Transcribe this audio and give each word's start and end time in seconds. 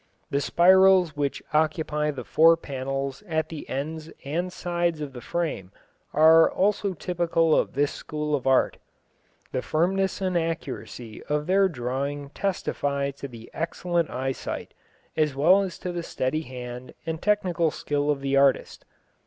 The 0.31 0.41
spirals 0.41 1.15
which 1.15 1.43
occupy 1.53 2.09
the 2.09 2.23
four 2.23 2.57
panels 2.57 3.21
at 3.27 3.49
the 3.49 3.69
ends 3.69 4.09
and 4.25 4.51
sides 4.51 4.99
of 4.99 5.13
the 5.13 5.21
frame 5.21 5.71
are 6.11 6.49
also 6.49 6.95
typical 6.95 7.55
of 7.55 7.73
this 7.73 7.91
school 7.91 8.33
of 8.33 8.47
art. 8.47 8.77
The 9.51 9.61
firmness 9.61 10.19
and 10.19 10.35
accuracy 10.35 11.21
of 11.25 11.45
their 11.45 11.69
drawing 11.69 12.31
testify 12.31 13.11
to 13.11 13.27
the 13.27 13.51
excellent 13.53 14.09
eyesight 14.09 14.73
as 15.15 15.35
well 15.35 15.61
as 15.61 15.77
to 15.77 15.91
the 15.91 16.01
steady 16.01 16.41
hand 16.41 16.95
and 17.05 17.21
technical 17.21 17.69
skill 17.69 18.09
of 18.09 18.21
the 18.21 18.35
artist. 18.35 18.85